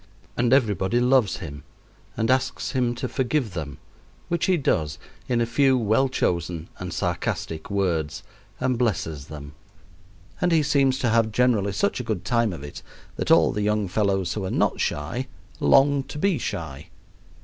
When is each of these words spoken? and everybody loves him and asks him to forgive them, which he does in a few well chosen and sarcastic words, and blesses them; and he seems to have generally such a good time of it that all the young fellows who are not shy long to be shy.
and 0.35 0.51
everybody 0.51 0.99
loves 0.99 1.37
him 1.37 1.63
and 2.17 2.31
asks 2.31 2.71
him 2.71 2.95
to 2.95 3.07
forgive 3.07 3.53
them, 3.53 3.77
which 4.29 4.47
he 4.47 4.57
does 4.57 4.97
in 5.29 5.39
a 5.39 5.45
few 5.45 5.77
well 5.77 6.09
chosen 6.09 6.67
and 6.79 6.91
sarcastic 6.91 7.69
words, 7.69 8.23
and 8.59 8.79
blesses 8.79 9.27
them; 9.27 9.53
and 10.41 10.51
he 10.51 10.63
seems 10.63 10.97
to 10.97 11.09
have 11.09 11.31
generally 11.31 11.71
such 11.71 11.99
a 11.99 12.03
good 12.03 12.25
time 12.25 12.51
of 12.51 12.63
it 12.63 12.81
that 13.15 13.29
all 13.29 13.51
the 13.51 13.61
young 13.61 13.87
fellows 13.87 14.33
who 14.33 14.43
are 14.43 14.49
not 14.49 14.81
shy 14.81 15.27
long 15.59 16.01
to 16.01 16.17
be 16.17 16.39
shy. 16.39 16.87